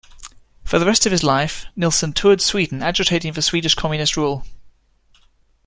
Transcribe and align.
For 0.63 0.79
the 0.79 0.87
rest 0.87 1.05
of 1.05 1.11
his 1.11 1.21
life, 1.23 1.67
Nilson 1.75 2.11
toured 2.11 2.41
Sweden 2.41 2.81
agitating 2.81 3.33
for 3.33 3.43
Swedish 3.43 3.75
Communist 3.75 4.17
rule. 4.17 4.43